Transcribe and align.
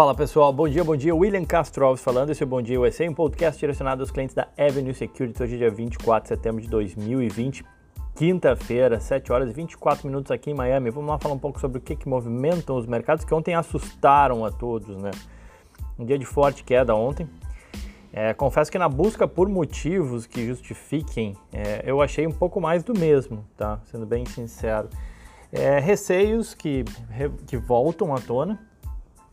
Fala 0.00 0.14
pessoal, 0.14 0.50
bom 0.50 0.66
dia, 0.66 0.82
bom 0.82 0.96
dia. 0.96 1.14
William 1.14 1.44
Castro 1.44 1.84
Alves 1.84 2.02
falando, 2.02 2.30
esse 2.30 2.42
é 2.42 2.46
o 2.46 2.48
Bom 2.48 2.62
Dia 2.62 2.80
USA, 2.80 3.04
um 3.04 3.12
podcast 3.12 3.60
direcionado 3.60 4.00
aos 4.00 4.10
clientes 4.10 4.34
da 4.34 4.48
Avenue 4.56 4.94
Security. 4.94 5.42
Hoje 5.42 5.56
é 5.56 5.58
dia 5.58 5.70
24 5.70 6.22
de 6.22 6.28
setembro 6.28 6.62
de 6.62 6.68
2020, 6.68 7.62
quinta-feira, 8.14 8.98
7 8.98 9.30
horas 9.30 9.50
e 9.50 9.52
24 9.52 10.06
minutos 10.06 10.32
aqui 10.32 10.52
em 10.52 10.54
Miami. 10.54 10.88
Vamos 10.88 11.10
lá 11.10 11.18
falar 11.18 11.34
um 11.34 11.38
pouco 11.38 11.60
sobre 11.60 11.76
o 11.76 11.80
que, 11.82 11.94
que 11.94 12.08
movimentam 12.08 12.78
os 12.78 12.86
mercados 12.86 13.26
que 13.26 13.34
ontem 13.34 13.54
assustaram 13.54 14.42
a 14.42 14.50
todos, 14.50 14.96
né? 14.96 15.10
Um 15.98 16.06
dia 16.06 16.18
de 16.18 16.24
forte 16.24 16.64
queda 16.64 16.94
ontem. 16.94 17.28
É, 18.10 18.32
confesso 18.32 18.72
que 18.72 18.78
na 18.78 18.88
busca 18.88 19.28
por 19.28 19.50
motivos 19.50 20.26
que 20.26 20.46
justifiquem, 20.46 21.36
é, 21.52 21.82
eu 21.84 22.00
achei 22.00 22.26
um 22.26 22.32
pouco 22.32 22.58
mais 22.58 22.82
do 22.82 22.98
mesmo, 22.98 23.44
tá? 23.54 23.78
Sendo 23.84 24.06
bem 24.06 24.24
sincero. 24.24 24.88
É, 25.52 25.78
receios 25.78 26.54
que, 26.54 26.84
que 27.46 27.58
voltam 27.58 28.14
à 28.14 28.18
tona 28.18 28.69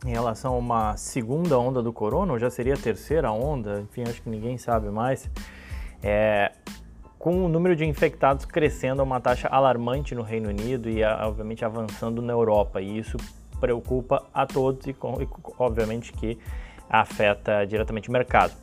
em 0.05 0.11
relação 0.11 0.53
a 0.53 0.57
uma 0.57 0.97
segunda 0.97 1.57
onda 1.57 1.81
do 1.81 1.91
corona, 1.91 2.33
ou 2.33 2.39
já 2.39 2.49
seria 2.49 2.75
a 2.75 2.77
terceira 2.77 3.31
onda, 3.31 3.81
enfim, 3.81 4.03
acho 4.03 4.21
que 4.21 4.29
ninguém 4.29 4.57
sabe 4.57 4.89
mais, 4.89 5.29
é, 6.03 6.51
com 7.17 7.45
o 7.45 7.49
número 7.49 7.75
de 7.75 7.83
infectados 7.83 8.45
crescendo 8.45 9.01
a 9.01 9.03
uma 9.03 9.19
taxa 9.19 9.47
alarmante 9.47 10.13
no 10.13 10.21
Reino 10.21 10.49
Unido 10.49 10.89
e, 10.89 11.03
obviamente, 11.03 11.65
avançando 11.65 12.21
na 12.21 12.31
Europa. 12.31 12.79
E 12.79 12.99
isso 12.99 13.17
preocupa 13.59 14.23
a 14.33 14.45
todos 14.45 14.85
e, 14.85 14.95
obviamente, 15.57 16.13
que 16.13 16.37
afeta 16.89 17.65
diretamente 17.65 18.09
o 18.09 18.11
mercado. 18.11 18.53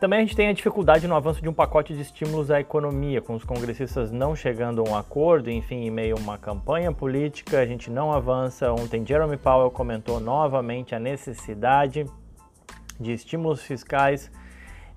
Também 0.00 0.20
a 0.20 0.22
gente 0.22 0.34
tem 0.34 0.48
a 0.48 0.52
dificuldade 0.54 1.06
no 1.06 1.14
avanço 1.14 1.42
de 1.42 1.48
um 1.50 1.52
pacote 1.52 1.94
de 1.94 2.00
estímulos 2.00 2.50
à 2.50 2.58
economia, 2.58 3.20
com 3.20 3.34
os 3.34 3.44
congressistas 3.44 4.10
não 4.10 4.34
chegando 4.34 4.80
a 4.80 4.88
um 4.88 4.96
acordo, 4.96 5.50
enfim, 5.50 5.84
em 5.84 5.90
meio 5.90 6.16
a 6.16 6.18
uma 6.18 6.38
campanha 6.38 6.90
política, 6.90 7.60
a 7.60 7.66
gente 7.66 7.90
não 7.90 8.10
avança. 8.10 8.72
Ontem 8.72 9.04
Jeremy 9.06 9.36
Powell 9.36 9.70
comentou 9.70 10.18
novamente 10.18 10.94
a 10.94 10.98
necessidade 10.98 12.06
de 12.98 13.12
estímulos 13.12 13.62
fiscais 13.62 14.30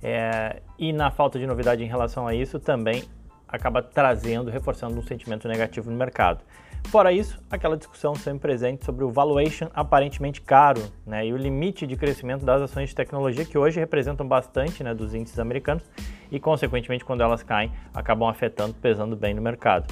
é, 0.01 0.61
e 0.79 0.93
na 0.93 1.11
falta 1.11 1.37
de 1.37 1.45
novidade 1.45 1.83
em 1.83 1.87
relação 1.87 2.25
a 2.25 2.33
isso 2.33 2.57
também 2.57 3.03
acaba 3.45 3.83
trazendo, 3.83 4.49
reforçando 4.49 4.97
um 4.97 5.03
sentimento 5.03 5.49
negativo 5.49 5.91
no 5.91 5.97
mercado. 5.97 6.45
Fora 6.87 7.11
isso, 7.11 7.41
aquela 7.49 7.75
discussão 7.75 8.13
sempre 8.13 8.41
presente 8.41 8.85
sobre 8.85 9.03
o 9.03 9.09
valuation 9.09 9.67
aparentemente 9.73 10.41
caro 10.41 10.81
né, 11.05 11.25
e 11.25 11.33
o 11.33 11.37
limite 11.37 11.87
de 11.87 11.95
crescimento 11.95 12.45
das 12.45 12.61
ações 12.61 12.89
de 12.89 12.95
tecnologia 12.95 13.43
que 13.43 13.57
hoje 13.57 13.79
representam 13.79 14.27
bastante 14.27 14.83
né, 14.83 14.93
dos 14.93 15.15
índices 15.15 15.39
americanos 15.39 15.83
e, 16.31 16.39
consequentemente, 16.39 17.03
quando 17.03 17.21
elas 17.21 17.41
caem, 17.41 17.71
acabam 17.93 18.29
afetando, 18.29 18.75
pesando 18.75 19.15
bem 19.15 19.33
no 19.33 19.41
mercado. 19.41 19.91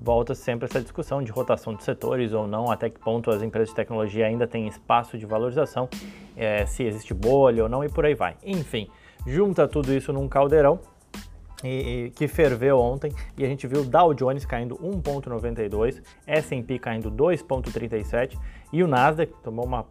Volta 0.00 0.34
sempre 0.34 0.66
essa 0.66 0.82
discussão 0.82 1.22
de 1.22 1.32
rotação 1.32 1.74
de 1.74 1.82
setores 1.82 2.34
ou 2.34 2.46
não, 2.46 2.70
até 2.70 2.90
que 2.90 3.00
ponto 3.00 3.30
as 3.30 3.42
empresas 3.42 3.70
de 3.70 3.74
tecnologia 3.74 4.26
ainda 4.26 4.46
têm 4.46 4.68
espaço 4.68 5.16
de 5.16 5.24
valorização, 5.24 5.88
é, 6.36 6.66
se 6.66 6.82
existe 6.82 7.14
bolha 7.14 7.62
ou 7.62 7.68
não 7.70 7.82
e 7.82 7.88
por 7.88 8.04
aí 8.04 8.14
vai. 8.14 8.36
Enfim, 8.44 8.90
junta 9.26 9.66
tudo 9.66 9.94
isso 9.94 10.12
num 10.12 10.28
caldeirão 10.28 10.78
e, 11.64 12.12
que 12.14 12.28
ferveu 12.28 12.78
ontem 12.78 13.12
e 13.36 13.44
a 13.44 13.48
gente 13.48 13.66
viu 13.66 13.84
Dow 13.84 14.12
Jones 14.12 14.44
caindo 14.44 14.76
1,92, 14.76 16.02
S&P 16.26 16.78
caindo 16.78 17.10
2,37 17.10 18.38
e 18.72 18.82
o 18.82 18.86
Nasdaq 18.86 19.32
tomou 19.42 19.64
uma 19.64 19.86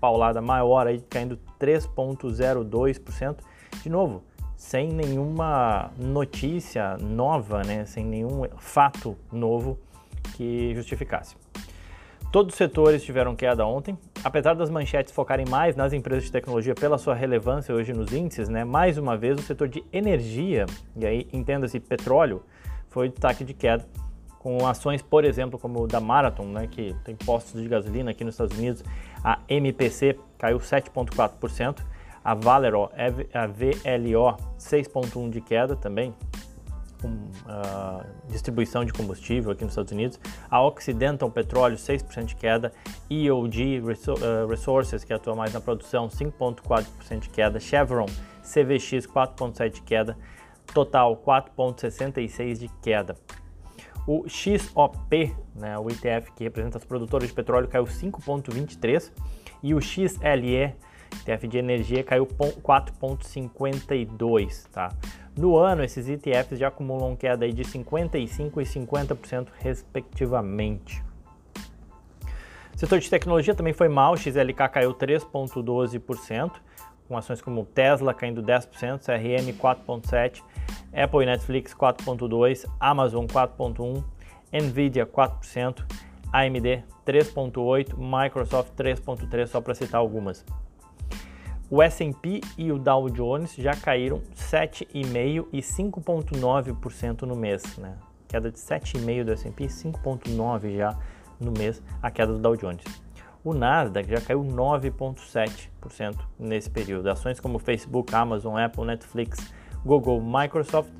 paulada 0.00 0.40
maior 0.40 0.86
aí 0.86 1.00
caindo 1.10 1.38
3,02%. 1.60 3.38
De 3.82 3.88
novo, 3.88 4.22
sem 4.56 4.88
nenhuma 4.88 5.90
notícia 5.98 6.96
nova, 6.98 7.62
né, 7.62 7.84
sem 7.84 8.04
nenhum 8.04 8.44
fato 8.58 9.16
novo 9.32 9.78
que 10.36 10.74
justificasse. 10.74 11.36
Todos 12.30 12.52
os 12.52 12.58
setores 12.58 13.02
tiveram 13.02 13.34
queda 13.34 13.64
ontem, 13.64 13.96
apesar 14.22 14.52
das 14.52 14.68
manchetes 14.68 15.14
focarem 15.14 15.46
mais 15.48 15.74
nas 15.74 15.94
empresas 15.94 16.24
de 16.24 16.30
tecnologia 16.30 16.74
pela 16.74 16.98
sua 16.98 17.14
relevância 17.14 17.74
hoje 17.74 17.94
nos 17.94 18.12
índices, 18.12 18.50
né? 18.50 18.64
Mais 18.64 18.98
uma 18.98 19.16
vez 19.16 19.38
o 19.38 19.42
setor 19.42 19.66
de 19.66 19.82
energia, 19.90 20.66
e 20.94 21.06
aí 21.06 21.26
entenda-se 21.32 21.80
petróleo, 21.80 22.42
foi 22.90 23.08
destaque 23.08 23.44
de 23.44 23.54
queda, 23.54 23.88
com 24.38 24.66
ações, 24.66 25.00
por 25.00 25.24
exemplo, 25.24 25.58
como 25.58 25.86
da 25.86 26.00
Marathon, 26.00 26.44
né, 26.44 26.66
que 26.66 26.94
tem 27.02 27.16
postos 27.16 27.62
de 27.62 27.68
gasolina 27.68 28.10
aqui 28.10 28.24
nos 28.24 28.34
Estados 28.34 28.56
Unidos, 28.58 28.84
a 29.24 29.38
MPC 29.48 30.18
caiu 30.36 30.58
7.4%, 30.58 31.82
a 32.22 32.34
Valero, 32.34 32.90
a 33.32 33.46
VLO 33.46 34.36
6.1 34.58 35.30
de 35.30 35.40
queda 35.40 35.74
também, 35.74 36.14
com 37.00 37.08
uh, 37.08 38.04
distribuição 38.28 38.84
de 38.84 38.92
combustível 38.92 39.52
aqui 39.52 39.64
nos 39.64 39.72
Estados 39.72 39.92
Unidos, 39.92 40.20
a 40.50 40.62
Occidental 40.62 41.30
Petróleo 41.30 41.76
6% 41.76 42.24
de 42.24 42.36
queda, 42.36 42.72
EOG 43.10 43.82
ah, 43.82 44.46
Resources, 44.48 45.04
que 45.04 45.12
atua 45.12 45.34
mais 45.34 45.52
na 45.52 45.60
produção, 45.60 46.08
5,4% 46.08 47.20
de 47.20 47.30
queda, 47.30 47.60
Chevron 47.60 48.06
CVX 48.42 49.06
4,7% 49.06 49.70
de 49.70 49.82
queda, 49.82 50.16
Total 50.72 51.16
4,66% 51.16 52.58
de 52.58 52.68
queda. 52.82 53.16
O 54.06 54.28
XOP, 54.28 55.34
né, 55.54 55.78
o 55.78 55.88
ETF 55.90 56.32
que 56.32 56.44
representa 56.44 56.78
os 56.78 56.84
produtores 56.84 57.28
de 57.28 57.34
petróleo, 57.34 57.68
caiu 57.68 57.84
5,23% 57.84 59.10
e 59.62 59.74
o 59.74 59.80
XLE 59.80 60.74
ETF 61.24 61.48
de 61.48 61.56
energia 61.58 62.04
caiu 62.04 62.26
4,52, 62.26 64.68
tá? 64.70 64.92
No 65.38 65.56
ano, 65.56 65.84
esses 65.84 66.08
ETFs 66.08 66.58
já 66.58 66.66
acumulam 66.66 67.14
queda 67.14 67.48
de 67.48 67.62
55% 67.62 68.16
e 68.16 68.64
50% 68.64 69.46
respectivamente. 69.60 71.00
O 72.74 72.76
setor 72.76 72.98
de 72.98 73.08
tecnologia 73.08 73.54
também 73.54 73.72
foi 73.72 73.88
mal, 73.88 74.16
XLK 74.16 74.68
caiu 74.68 74.92
3,12%, 74.92 76.50
com 77.06 77.16
ações 77.16 77.40
como 77.40 77.64
Tesla 77.64 78.12
caindo 78.12 78.42
10%, 78.42 78.98
CRM 78.98 79.56
4,7%, 79.56 80.42
Apple 80.92 81.22
e 81.22 81.26
Netflix 81.26 81.72
4,2%, 81.72 82.68
Amazon 82.80 83.24
4,1%, 83.26 84.02
Nvidia 84.52 85.06
4%, 85.06 85.84
AMD 86.32 86.82
3,8%, 87.06 87.96
Microsoft 87.96 88.72
3,3%, 88.76 89.46
só 89.46 89.60
para 89.60 89.76
citar 89.76 90.00
algumas. 90.00 90.44
O 91.70 91.82
S&P 91.82 92.40
e 92.56 92.72
o 92.72 92.78
Dow 92.78 93.10
Jones 93.10 93.54
já 93.54 93.74
caíram 93.74 94.22
7,5% 94.34 95.48
e 95.52 95.58
5,9% 95.58 97.22
no 97.22 97.36
mês, 97.36 97.76
né? 97.76 97.98
Queda 98.26 98.50
de 98.50 98.58
7,5% 98.58 99.24
do 99.24 99.32
S&P 99.32 99.64
e 99.64 99.66
5,9% 99.66 100.76
já 100.76 100.98
no 101.38 101.52
mês, 101.52 101.82
a 102.02 102.10
queda 102.10 102.32
do 102.32 102.38
Dow 102.38 102.56
Jones. 102.56 102.82
O 103.44 103.52
Nasdaq 103.52 104.08
já 104.08 104.20
caiu 104.20 104.42
9,7% 104.42 106.16
nesse 106.38 106.70
período. 106.70 107.08
Ações 107.08 107.38
como 107.38 107.58
Facebook, 107.58 108.14
Amazon, 108.14 108.58
Apple, 108.58 108.84
Netflix, 108.84 109.52
Google, 109.84 110.22
Microsoft 110.22 110.90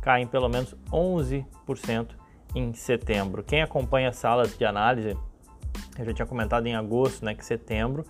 caem 0.00 0.26
pelo 0.26 0.48
menos 0.48 0.74
11% 0.92 2.08
em 2.54 2.72
setembro. 2.74 3.42
Quem 3.42 3.60
acompanha 3.60 4.12
salas 4.12 4.56
de 4.56 4.64
análise, 4.64 5.16
eu 5.98 6.04
já 6.04 6.12
tinha 6.12 6.26
comentado 6.26 6.66
em 6.66 6.76
agosto, 6.76 7.24
né, 7.24 7.34
que 7.34 7.44
setembro 7.44 8.04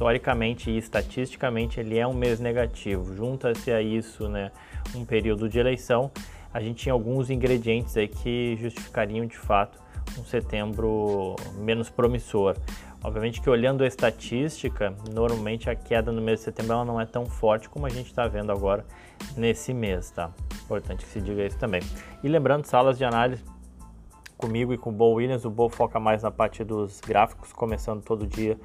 historicamente 0.00 0.70
e 0.70 0.78
estatisticamente 0.78 1.78
ele 1.78 1.98
é 1.98 2.06
um 2.06 2.14
mês 2.14 2.40
negativo. 2.40 3.14
Junta-se 3.14 3.70
a 3.70 3.82
isso, 3.82 4.30
né, 4.30 4.50
um 4.94 5.04
período 5.04 5.46
de 5.46 5.58
eleição, 5.58 6.10
a 6.54 6.58
gente 6.58 6.84
tinha 6.84 6.94
alguns 6.94 7.28
ingredientes 7.28 7.94
aí 7.98 8.08
que 8.08 8.56
justificariam 8.58 9.26
de 9.26 9.36
fato 9.36 9.78
um 10.18 10.24
setembro 10.24 11.36
menos 11.58 11.90
promissor. 11.90 12.56
Obviamente 13.04 13.42
que 13.42 13.50
olhando 13.50 13.84
a 13.84 13.86
estatística, 13.86 14.94
normalmente 15.12 15.68
a 15.68 15.74
queda 15.74 16.10
no 16.10 16.22
mês 16.22 16.38
de 16.38 16.46
setembro 16.46 16.72
ela 16.72 16.84
não 16.84 16.98
é 16.98 17.04
tão 17.04 17.26
forte 17.26 17.68
como 17.68 17.84
a 17.84 17.90
gente 17.90 18.06
está 18.06 18.26
vendo 18.26 18.50
agora 18.50 18.86
nesse 19.36 19.74
mês, 19.74 20.10
tá? 20.10 20.30
Importante 20.64 21.04
que 21.04 21.10
se 21.10 21.20
diga 21.20 21.44
isso 21.44 21.58
também. 21.58 21.82
E 22.24 22.28
lembrando, 22.28 22.64
salas 22.64 22.96
de 22.96 23.04
análise 23.04 23.44
comigo 24.38 24.72
e 24.72 24.78
com 24.78 24.88
o 24.88 24.92
Bo 24.92 25.12
Williams, 25.12 25.44
o 25.44 25.50
Bo 25.50 25.68
foca 25.68 26.00
mais 26.00 26.22
na 26.22 26.30
parte 26.30 26.64
dos 26.64 27.00
gráficos, 27.00 27.52
começando 27.52 28.02
todo 28.02 28.26
dia 28.26 28.58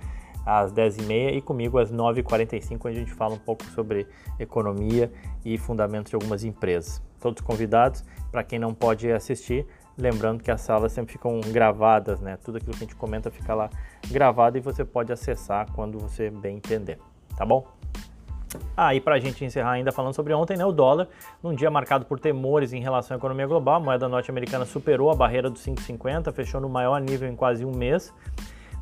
às 0.45 0.71
10h30 0.71 1.36
e 1.36 1.42
comigo 1.42 1.77
às 1.80 1.92
9h45, 1.92 2.77
onde 2.86 2.97
a 2.97 3.00
gente 3.00 3.13
fala 3.13 3.33
um 3.33 3.39
pouco 3.39 3.63
sobre 3.65 4.07
economia 4.39 5.12
e 5.44 5.57
fundamentos 5.57 6.09
de 6.12 6.15
algumas 6.15 6.44
empresas. 6.44 7.01
Todos 7.19 7.42
convidados, 7.42 8.03
para 8.31 8.44
quem 8.44 8.59
não 8.59 8.74
pode 8.74 9.12
assistir, 9.12 9.65
lembrando 9.97 10.44
que 10.44 10.51
as 10.51 10.62
salas 10.62 10.92
sempre 10.92 11.13
ficam 11.13 11.39
gravadas, 11.42 12.19
né? 12.19 12.38
Tudo 12.44 12.57
aquilo 12.57 12.74
que 12.74 12.83
a 12.83 12.86
gente 12.86 12.95
comenta 12.95 13.31
fica 13.31 13.53
lá 13.56 13.69
gravado 14.09 14.57
e 14.57 14.62
você 14.62 14.86
pode 14.86 15.12
acessar 15.12 15.71
quando 15.74 15.97
você 15.97 16.30
bem 16.30 16.57
entender, 16.57 17.00
tá 17.36 17.45
bom? 17.45 17.65
Ah, 18.75 18.94
e 18.94 19.01
para 19.01 19.15
a 19.15 19.19
gente 19.19 19.44
encerrar 19.44 19.71
ainda 19.71 19.91
falando 19.91 20.13
sobre 20.13 20.33
ontem, 20.33 20.56
né, 20.57 20.65
o 20.65 20.71
dólar, 20.71 21.07
num 21.41 21.53
dia 21.53 21.69
marcado 21.69 22.06
por 22.06 22.19
temores 22.19 22.74
em 22.74 22.80
relação 22.80 23.15
à 23.15 23.18
economia 23.18 23.48
global, 23.48 23.75
a 23.75 23.80
moeda 23.80 24.07
norte-americana 24.07 24.65
superou 24.65 25.09
a 25.09 25.15
barreira 25.15 25.50
dos 25.50 25.65
5,50, 25.65 26.31
fechou 26.31 26.62
no 26.62 26.69
maior 26.69 27.00
nível 27.01 27.27
em 27.30 27.36
quase 27.36 27.65
um 27.65 27.71
mês. 27.71 28.13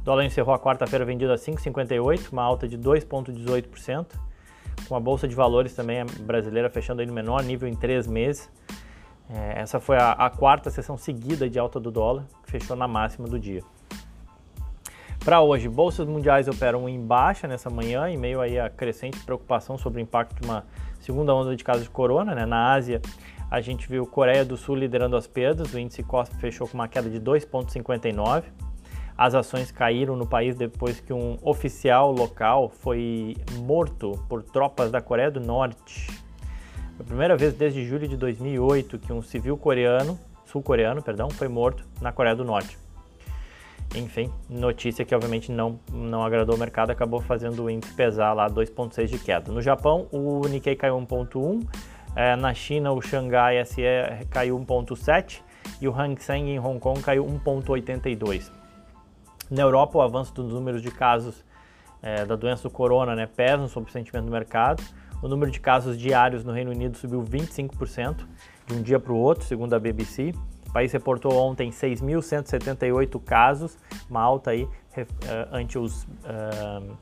O 0.04 0.06
dólar 0.06 0.26
encerrou 0.26 0.54
a 0.54 0.60
quarta-feira 0.60 1.06
vendido 1.06 1.32
a 1.32 1.38
5,58, 1.38 2.34
uma 2.34 2.44
alta 2.44 2.68
de 2.68 2.78
2,18%, 2.78 4.08
com 4.86 4.98
a 4.98 5.00
bolsa 5.00 5.30
de 5.30 5.34
valores 5.34 5.74
também 5.74 6.06
brasileira 6.20 6.70
fechando 6.70 7.00
aí 7.00 7.08
no 7.08 7.14
menor 7.14 7.42
nível 7.42 7.70
em 7.70 7.74
três 7.74 8.06
meses. 8.06 8.52
É, 9.30 9.62
essa 9.62 9.80
foi 9.80 9.96
a, 9.96 10.12
a, 10.12 10.30
quarta 10.30 10.70
sessão 10.70 10.98
seguida 10.98 11.50
de 11.50 11.58
alta 11.58 11.80
do 11.80 11.90
dólar, 11.90 12.26
que 12.44 12.52
fechou 12.52 12.76
na 12.76 12.86
máxima 12.86 13.30
do 13.30 13.40
dia. 13.40 13.64
Para 15.24 15.40
hoje, 15.40 15.70
bolsas 15.70 16.06
mundiais 16.06 16.50
operam 16.50 16.90
em 16.90 17.00
baixa 17.00 17.48
nessa 17.48 17.70
manhã, 17.70 18.10
em 18.10 18.18
meio 18.18 18.42
aí 18.42 18.60
a 18.60 18.70
crescente 18.70 19.18
preocupação 19.24 19.78
sobre 19.78 20.02
o 20.02 20.04
impacto 20.04 20.36
de 20.42 20.46
uma 20.46 20.66
segunda 21.00 21.34
onda 21.34 21.56
de 21.56 21.64
casos 21.64 21.84
de 21.84 21.90
corona. 21.90 22.36
Né? 22.36 22.46
Na 22.46 22.74
Ásia, 22.74 23.02
a 23.50 23.62
gente 23.62 23.88
viu 23.88 24.06
Coreia 24.06 24.44
do 24.44 24.58
Sul 24.58 24.76
liderando 24.76 25.16
as 25.16 25.28
perdas, 25.28 25.74
o 25.74 25.80
índice 25.80 26.04
COSP 26.04 26.36
fechou 26.42 26.68
com 26.68 26.74
uma 26.74 26.90
queda 26.90 27.10
de 27.10 27.22
2,59. 27.22 28.44
As 29.18 29.36
ações 29.36 29.72
caíram 29.72 30.16
no 30.16 30.26
país 30.26 30.56
depois 30.56 31.00
que 31.00 31.14
um 31.14 31.38
oficial 31.42 32.12
local 32.12 32.70
foi 32.70 33.38
morto 33.60 34.12
por 34.28 34.42
tropas 34.42 34.92
da 34.92 35.02
Coreia 35.02 35.30
do 35.30 35.40
Norte. 35.40 36.08
A 37.00 37.04
primeira 37.04 37.36
vez 37.36 37.54
desde 37.54 37.86
julho 37.86 38.08
de 38.08 38.18
2008 38.18 39.00
que 39.00 39.14
um 39.14 39.22
civil 39.22 39.58
coreano, 39.58 40.18
sul-coreano, 40.46 41.02
perdão, 41.02 41.30
foi 41.30 41.48
morto 41.48 41.86
na 42.02 42.12
Coreia 42.12 42.36
do 42.36 42.44
Norte. 42.44 42.78
Enfim, 43.96 44.32
notícia 44.50 45.06
que 45.06 45.14
obviamente 45.14 45.52
não, 45.52 45.80
não 45.92 46.24
agradou 46.24 46.56
o 46.56 46.60
mercado, 46.60 46.90
acabou 46.90 47.22
fazendo 47.22 47.64
o 47.64 47.70
índice 47.70 47.94
pesar 47.94 48.34
lá 48.34 48.50
2,6 48.50 49.06
de 49.06 49.20
queda. 49.20 49.52
No 49.52 49.62
Japão, 49.62 50.08
o 50.12 50.42
Nikkei 50.48 50.76
caiu 50.76 50.98
1,1, 50.98 51.64
é, 52.16 52.36
na 52.36 52.54
China, 52.54 52.92
o 52.92 53.02
Xangai 53.02 53.64
SE 53.66 53.84
caiu 54.32 54.58
1,7 54.60 55.42
e 55.80 55.88
o 55.88 55.94
Hang 55.94 56.20
Seng 56.22 56.50
em 56.50 56.60
Hong 56.60 56.80
Kong 56.80 57.02
caiu 57.02 57.26
1,82. 57.26 58.63
Na 59.50 59.62
Europa, 59.62 59.98
o 59.98 60.02
avanço 60.02 60.34
dos 60.34 60.54
números 60.54 60.82
de 60.82 60.92
casos 60.92 61.44
é, 62.02 62.26
da 62.26 62.36
doença 62.36 62.64
do 62.64 62.72
corona 62.72 63.16
né, 63.16 63.26
pesam 63.26 63.68
sobre 63.68 63.90
o 63.90 63.94
sentimento 63.94 64.26
do 64.26 64.32
mercado. 64.32 64.84
O 65.22 65.28
número 65.28 65.50
de 65.50 65.60
casos 65.60 65.98
diários 65.98 66.44
no 66.44 66.52
Reino 66.52 66.72
Unido 66.72 66.98
subiu 66.98 67.24
25% 67.24 68.26
de 68.68 68.74
um 68.74 68.82
dia 68.82 69.00
para 69.00 69.14
o 69.14 69.18
outro, 69.18 69.46
segundo 69.46 69.74
a 69.74 69.80
BBC. 69.80 70.34
O 70.68 70.74
país 70.74 70.92
reportou 70.92 71.34
ontem 71.34 71.70
6.178 71.70 73.24
casos, 73.24 73.78
uma 74.10 74.22
alta 74.22 74.52
aí 74.52 74.64
uh, 74.64 74.70
ante 75.52 75.78
os 75.78 76.04
uh, 76.04 76.98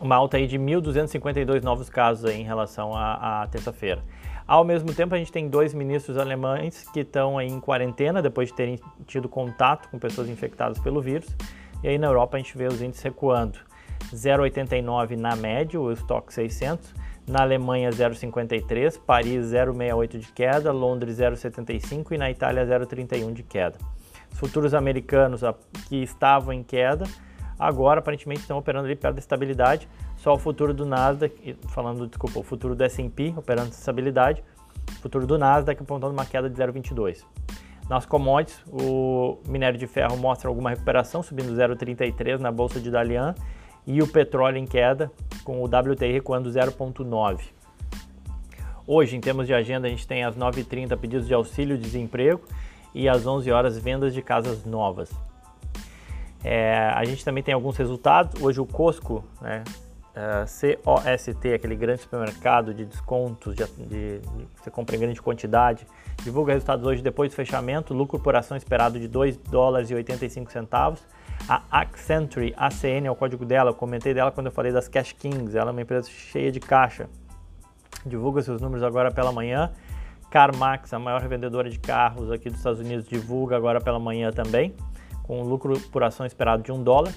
uma 0.00 0.16
alta 0.16 0.36
aí 0.36 0.46
de 0.46 0.58
1.252 0.58 1.62
novos 1.62 1.90
casos 1.90 2.24
aí 2.24 2.40
em 2.40 2.44
relação 2.44 2.94
à, 2.94 3.42
à 3.42 3.46
terça-feira. 3.46 4.02
Ao 4.46 4.64
mesmo 4.64 4.94
tempo, 4.94 5.12
a 5.12 5.18
gente 5.18 5.32
tem 5.32 5.48
dois 5.48 5.74
ministros 5.74 6.16
alemães 6.16 6.88
que 6.92 7.00
estão 7.00 7.40
em 7.40 7.58
quarentena 7.58 8.22
depois 8.22 8.48
de 8.48 8.54
terem 8.54 8.78
tido 9.04 9.28
contato 9.28 9.88
com 9.88 9.98
pessoas 9.98 10.28
infectadas 10.28 10.78
pelo 10.78 11.00
vírus. 11.00 11.26
E 11.82 11.88
aí 11.88 11.98
na 11.98 12.06
Europa 12.06 12.36
a 12.36 12.40
gente 12.40 12.56
vê 12.56 12.66
os 12.66 12.80
índices 12.80 13.02
recuando. 13.02 13.58
0,89 14.14 15.16
na 15.16 15.34
média, 15.34 15.80
o 15.80 15.90
estoque 15.90 16.32
600, 16.32 16.94
na 17.26 17.42
Alemanha 17.42 17.90
0,53, 17.90 19.00
Paris 19.04 19.46
0,68 19.46 20.18
de 20.18 20.32
queda, 20.32 20.70
Londres 20.70 21.18
0,75 21.18 22.12
e 22.12 22.18
na 22.18 22.30
Itália 22.30 22.64
0,31 22.64 23.32
de 23.32 23.42
queda. 23.42 23.78
Os 24.32 24.38
futuros 24.38 24.74
americanos 24.74 25.40
que 25.88 25.96
estavam 26.04 26.52
em 26.52 26.62
queda, 26.62 27.04
agora 27.58 27.98
aparentemente 27.98 28.42
estão 28.42 28.58
operando 28.58 28.86
ali 28.86 28.94
perto 28.94 29.14
da 29.14 29.20
estabilidade, 29.20 29.88
só 30.26 30.34
o 30.34 30.38
futuro 30.40 30.74
do 30.74 30.84
Nasdaq, 30.84 31.56
falando, 31.68 32.04
desculpa, 32.04 32.40
o 32.40 32.42
futuro 32.42 32.74
do 32.74 32.82
S&P 32.82 33.32
operando 33.36 33.70
estabilidade, 33.70 34.42
o 34.98 35.00
futuro 35.00 35.24
do 35.24 35.38
Nasdaq 35.38 35.80
apontando 35.80 36.12
uma 36.12 36.26
queda 36.26 36.50
de 36.50 36.56
0,22. 36.60 37.22
Nas 37.88 38.04
commodities, 38.04 38.60
o 38.66 39.38
minério 39.46 39.78
de 39.78 39.86
ferro 39.86 40.16
mostra 40.16 40.48
alguma 40.48 40.70
recuperação, 40.70 41.22
subindo 41.22 41.54
0,33 41.54 42.40
na 42.40 42.50
bolsa 42.50 42.80
de 42.80 42.90
Dalian 42.90 43.36
e 43.86 44.02
o 44.02 44.08
petróleo 44.08 44.58
em 44.58 44.66
queda, 44.66 45.12
com 45.44 45.62
o 45.62 45.64
WTI 45.66 46.14
recuando 46.14 46.50
0,9. 46.50 47.42
Hoje, 48.84 49.16
em 49.16 49.20
termos 49.20 49.46
de 49.46 49.54
agenda, 49.54 49.86
a 49.86 49.90
gente 49.90 50.08
tem 50.08 50.24
às 50.24 50.36
9h30 50.36 50.98
pedidos 50.98 51.28
de 51.28 51.34
auxílio-desemprego 51.34 52.40
e 52.92 53.08
às 53.08 53.24
11 53.24 53.48
horas 53.52 53.78
vendas 53.78 54.12
de 54.12 54.22
casas 54.22 54.64
novas. 54.64 55.08
É, 56.42 56.90
a 56.92 57.04
gente 57.04 57.24
também 57.24 57.44
tem 57.44 57.54
alguns 57.54 57.76
resultados. 57.76 58.42
Hoje 58.42 58.60
o 58.60 58.66
Costco, 58.66 59.22
né, 59.40 59.62
uh, 60.16 60.82
COST, 60.82 61.54
aquele 61.54 61.76
grande 61.76 62.00
supermercado 62.00 62.72
de 62.72 62.84
descontos, 62.84 63.54
de, 63.54 63.64
de, 63.64 64.18
de, 64.18 64.48
você 64.54 64.70
compra 64.70 64.96
em 64.96 64.98
grande 64.98 65.20
quantidade, 65.20 65.86
divulga 66.22 66.52
resultados 66.52 66.86
hoje 66.86 67.02
depois 67.02 67.30
do 67.30 67.34
fechamento, 67.34 67.92
lucro 67.92 68.18
por 68.18 68.34
ação 68.34 68.56
esperado 68.56 68.98
de 68.98 69.06
2 69.06 69.36
dólares 69.36 69.90
e 69.90 69.94
85 69.94 70.50
centavos, 70.50 71.02
a 71.48 71.62
Accenture, 71.70 72.54
ACN 72.56 73.06
é 73.06 73.10
o 73.10 73.14
código 73.14 73.44
dela, 73.44 73.70
eu 73.70 73.74
comentei 73.74 74.14
dela 74.14 74.32
quando 74.32 74.46
eu 74.46 74.52
falei 74.52 74.72
das 74.72 74.88
Cash 74.88 75.12
Kings, 75.12 75.56
ela 75.56 75.70
é 75.70 75.72
uma 75.72 75.82
empresa 75.82 76.08
cheia 76.10 76.50
de 76.50 76.58
caixa. 76.58 77.08
Divulga 78.04 78.42
seus 78.42 78.60
números 78.60 78.82
agora 78.82 79.12
pela 79.12 79.30
manhã. 79.30 79.70
CarMax, 80.30 80.92
a 80.92 80.98
maior 80.98 81.20
revendedora 81.20 81.70
de 81.70 81.78
carros 81.78 82.32
aqui 82.32 82.48
dos 82.48 82.58
Estados 82.58 82.80
Unidos, 82.80 83.06
divulga 83.06 83.56
agora 83.56 83.80
pela 83.80 83.98
manhã 83.98 84.32
também, 84.32 84.74
com 85.22 85.42
lucro 85.42 85.78
por 85.92 86.02
ação 86.02 86.26
esperado 86.26 86.62
de 86.62 86.72
1 86.72 86.82
dólar, 86.82 87.12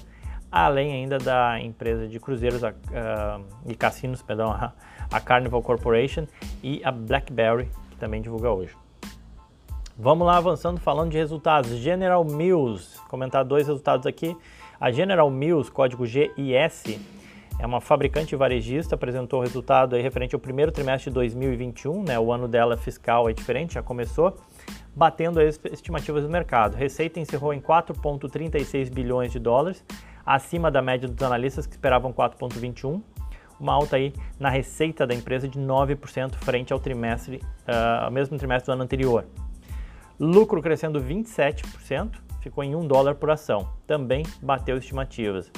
além 0.50 0.92
ainda 0.92 1.18
da 1.18 1.60
empresa 1.60 2.08
de 2.08 2.18
cruzeiros 2.18 2.62
uh, 2.62 2.68
e 3.66 3.74
cassinos, 3.74 4.22
perdão, 4.22 4.50
a 5.10 5.20
Carnival 5.20 5.62
Corporation 5.62 6.26
e 6.62 6.80
a 6.84 6.90
BlackBerry, 6.90 7.68
que 7.90 7.96
também 7.96 8.20
divulga 8.20 8.50
hoje. 8.50 8.76
Vamos 9.98 10.26
lá 10.26 10.38
avançando 10.38 10.80
falando 10.80 11.10
de 11.10 11.18
resultados. 11.18 11.72
General 11.72 12.24
Mills, 12.24 12.98
comentar 13.08 13.44
dois 13.44 13.66
resultados 13.66 14.06
aqui. 14.06 14.34
A 14.80 14.90
General 14.90 15.28
Mills, 15.30 15.70
código 15.70 16.06
GIS, 16.06 16.98
é 17.58 17.66
uma 17.66 17.82
fabricante 17.82 18.34
varejista, 18.34 18.94
apresentou 18.94 19.40
o 19.40 19.42
resultado 19.42 19.94
aí 19.94 20.00
referente 20.00 20.34
ao 20.34 20.40
primeiro 20.40 20.72
trimestre 20.72 21.10
de 21.10 21.14
2021, 21.14 22.02
né? 22.02 22.18
O 22.18 22.32
ano 22.32 22.48
dela 22.48 22.78
fiscal 22.78 23.28
é 23.28 23.34
diferente, 23.34 23.74
já 23.74 23.82
começou, 23.82 24.38
batendo 24.96 25.38
as 25.38 25.60
estimativas 25.70 26.22
do 26.22 26.30
mercado. 26.30 26.74
Receita 26.74 27.20
encerrou 27.20 27.52
em 27.52 27.60
4,36 27.60 28.90
bilhões 28.90 29.30
de 29.30 29.38
dólares, 29.38 29.84
acima 30.34 30.70
da 30.70 30.80
média 30.80 31.08
dos 31.08 31.22
analistas 31.26 31.66
que 31.66 31.72
esperavam 31.72 32.12
4,21, 32.12 33.02
uma 33.58 33.72
alta 33.72 33.96
aí 33.96 34.12
na 34.38 34.48
receita 34.48 35.06
da 35.06 35.14
empresa 35.14 35.48
de 35.48 35.58
9% 35.58 36.36
frente 36.36 36.72
ao 36.72 36.78
trimestre, 36.78 37.36
uh, 37.36 38.04
ao 38.04 38.10
mesmo 38.10 38.38
trimestre 38.38 38.66
do 38.66 38.72
ano 38.72 38.84
anterior. 38.84 39.26
Lucro 40.18 40.62
crescendo 40.62 41.02
27%, 41.02 42.12
ficou 42.40 42.62
em 42.62 42.76
1 42.76 42.86
dólar 42.86 43.16
por 43.16 43.30
ação. 43.30 43.68
Também 43.86 44.24
bateu 44.40 44.78
estimativas. 44.78 45.50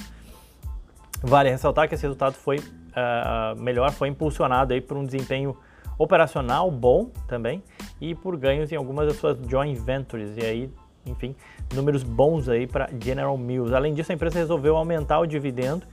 Vale 1.23 1.51
ressaltar 1.51 1.89
que 1.89 1.95
esse 1.95 2.03
resultado 2.03 2.35
foi 2.35 2.59
uh, 2.59 3.61
melhor, 3.61 3.93
foi 3.93 4.09
impulsionado 4.09 4.73
aí 4.73 4.81
por 4.81 4.97
um 4.97 5.05
desempenho 5.05 5.57
operacional 5.99 6.71
bom 6.71 7.11
também 7.29 7.63
e 8.01 8.15
por 8.15 8.37
ganhos 8.37 8.73
em 8.73 8.77
algumas 8.77 9.07
das 9.07 9.17
suas 9.17 9.39
joint 9.49 9.79
ventures 9.79 10.37
e 10.37 10.41
aí, 10.41 10.71
enfim, 11.07 11.35
números 11.75 12.03
bons 12.03 12.49
aí 12.49 12.67
para 12.67 12.89
General 13.01 13.37
Mills. 13.37 13.75
Além 13.75 13.95
disso, 13.95 14.13
a 14.13 14.15
empresa 14.15 14.39
resolveu 14.39 14.77
aumentar 14.77 15.19
o 15.21 15.27
dividendo 15.27 15.87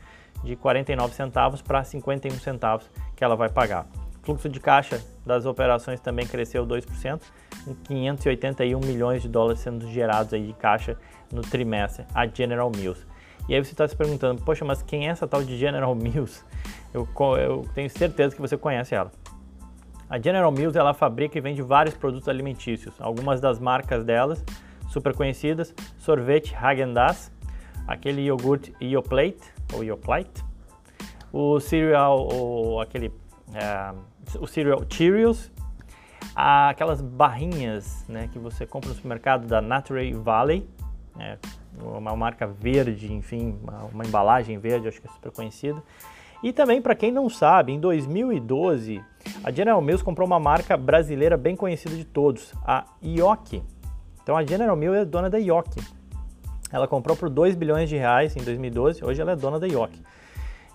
de 0.43 0.55
49 0.55 1.13
centavos 1.13 1.61
para 1.61 1.83
51 1.83 2.35
centavos 2.39 2.89
que 3.15 3.23
ela 3.23 3.35
vai 3.35 3.49
pagar. 3.49 3.87
O 4.21 4.25
fluxo 4.25 4.49
de 4.49 4.59
caixa 4.59 5.03
das 5.25 5.45
operações 5.45 5.99
também 5.99 6.25
cresceu 6.25 6.65
2%, 6.65 7.21
com 7.65 7.75
581 7.75 8.79
milhões 8.79 9.21
de 9.21 9.29
dólares 9.29 9.59
sendo 9.59 9.87
gerados 9.89 10.33
aí 10.33 10.45
de 10.45 10.53
caixa 10.53 10.97
no 11.31 11.41
trimestre, 11.41 12.05
a 12.13 12.27
General 12.27 12.69
Mills. 12.69 13.05
E 13.47 13.55
aí 13.55 13.63
você 13.63 13.71
está 13.71 13.87
se 13.87 13.95
perguntando, 13.95 14.41
poxa, 14.43 14.63
mas 14.63 14.83
quem 14.83 15.07
é 15.07 15.11
essa 15.11 15.27
tal 15.27 15.43
de 15.43 15.57
General 15.57 15.93
Mills? 15.95 16.45
Eu, 16.93 17.07
eu 17.37 17.65
tenho 17.73 17.89
certeza 17.89 18.35
que 18.35 18.41
você 18.41 18.57
conhece 18.57 18.93
ela. 18.93 19.11
A 20.09 20.19
General 20.19 20.51
Mills 20.51 20.77
ela 20.77 20.93
fabrica 20.93 21.37
e 21.37 21.41
vende 21.41 21.61
vários 21.61 21.95
produtos 21.95 22.27
alimentícios. 22.27 22.95
Algumas 22.99 23.39
das 23.39 23.59
marcas 23.59 24.03
delas, 24.03 24.43
super 24.89 25.15
conhecidas, 25.15 25.73
sorvete 25.97 26.53
Häagen-Dazs, 26.53 27.31
aquele 27.87 28.21
iogurte 28.21 28.73
Yoplait, 28.81 29.37
ou 29.73 29.83
Yoplait, 29.83 30.29
o 31.31 31.59
cereal, 31.59 32.27
ou 32.31 32.81
aquele, 32.81 33.11
é, 33.53 33.93
o 34.39 34.47
cereal 34.47 34.83
Cheerios, 34.89 35.51
aquelas 36.35 37.01
barrinhas 37.01 38.05
né, 38.07 38.29
que 38.31 38.39
você 38.39 38.65
compra 38.65 38.89
no 38.89 38.95
supermercado 38.95 39.47
da 39.47 39.61
Nature 39.61 40.13
Valley, 40.13 40.67
né, 41.15 41.37
uma 41.81 42.15
marca 42.15 42.47
verde, 42.47 43.13
enfim, 43.13 43.57
uma, 43.61 43.83
uma, 43.85 44.05
embalagem 44.05 44.57
verde, 44.57 44.87
acho 44.87 45.01
que 45.01 45.07
é 45.07 45.11
super 45.11 45.31
conhecida. 45.31 45.81
E 46.41 46.53
também, 46.53 46.81
para 46.81 46.95
quem 46.95 47.11
não 47.11 47.29
sabe, 47.29 47.73
em 47.73 47.79
2012, 47.79 49.03
a 49.43 49.51
General 49.51 49.81
Mills 49.81 50.03
comprou 50.03 50.25
uma 50.25 50.39
marca 50.39 50.77
brasileira 50.77 51.35
bem 51.35 51.55
conhecida 51.55 51.95
de 51.95 52.05
todos, 52.05 52.53
a 52.65 52.85
Ioki. 53.03 53.61
Então 54.29 54.37
a 54.37 54.45
General 54.45 54.75
Mills 54.75 55.01
é 55.01 55.05
dona 55.05 55.27
da 55.27 55.39
Ioki. 55.39 55.81
Ela 56.71 56.87
comprou 56.87 57.17
por 57.17 57.31
2 57.31 57.55
bilhões 57.55 57.89
de 57.89 57.97
reais 57.97 58.35
em 58.35 58.43
2012, 58.43 59.03
hoje 59.03 59.19
ela 59.19 59.31
é 59.31 59.35
dona 59.35 59.59
da 59.59 59.65
Ioki. 59.65 60.03